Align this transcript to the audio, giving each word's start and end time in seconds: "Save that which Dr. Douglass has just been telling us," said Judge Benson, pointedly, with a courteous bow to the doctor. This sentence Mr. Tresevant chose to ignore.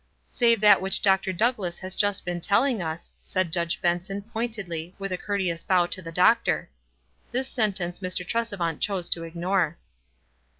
"Save 0.41 0.61
that 0.61 0.81
which 0.81 1.03
Dr. 1.03 1.31
Douglass 1.31 1.77
has 1.77 1.93
just 1.95 2.25
been 2.25 2.41
telling 2.41 2.81
us," 2.81 3.11
said 3.23 3.53
Judge 3.53 3.79
Benson, 3.83 4.23
pointedly, 4.23 4.95
with 4.97 5.11
a 5.11 5.15
courteous 5.17 5.61
bow 5.61 5.85
to 5.85 6.01
the 6.01 6.11
doctor. 6.11 6.71
This 7.31 7.47
sentence 7.47 7.99
Mr. 7.99 8.27
Tresevant 8.27 8.79
chose 8.79 9.11
to 9.11 9.21
ignore. 9.23 9.77